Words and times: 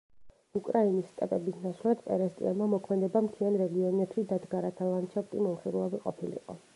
უკრაინის 0.59 1.09
სტეპების 1.09 1.59
ნაცვლად, 1.65 2.01
პერესტიანმა 2.07 2.69
მოქმედება 2.73 3.21
მთიან 3.27 3.57
რეგიონებში 3.65 4.25
დადგა, 4.35 4.63
რათა 4.67 4.89
ლანდშაფტი 4.95 5.45
მომხიბლავი 5.49 6.01
ყოფილიყო. 6.07 6.59